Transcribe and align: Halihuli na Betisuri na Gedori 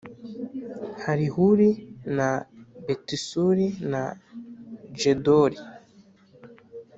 Halihuli 1.03 1.69
na 2.17 2.29
Betisuri 2.85 3.67
na 3.91 4.03
Gedori 4.99 5.59